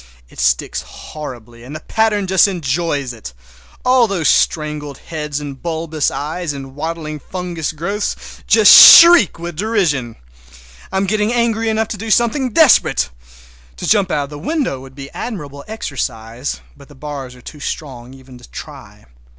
[0.29, 3.33] It sticks horribly and the pattern just enjoys it!
[3.85, 8.15] All those strangled heads and bulbous eyes and waddling fungus growths
[8.47, 10.15] just shriek with derision!
[10.91, 13.11] I am getting angry enough to do something desperate.
[13.75, 17.59] To jump out of the window would be admirable exercise, but the bars are too
[17.59, 19.05] strong even to try.